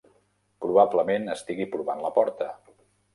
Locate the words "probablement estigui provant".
0.63-2.01